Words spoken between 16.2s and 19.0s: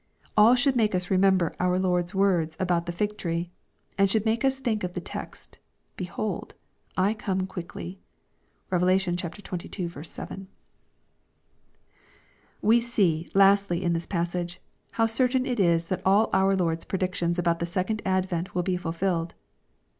our Lord's predictions about the second advent tvillbefui